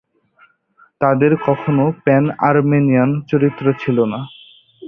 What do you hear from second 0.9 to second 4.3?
তাদের কখনো প্যান-আর্মেনিয়ান চরিত্র ছিল না।